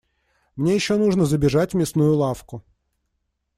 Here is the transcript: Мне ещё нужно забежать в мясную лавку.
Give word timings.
Мне 0.55 0.73
ещё 0.73 0.97
нужно 0.97 1.25
забежать 1.25 1.73
в 1.73 1.77
мясную 1.77 2.15
лавку. 2.15 2.63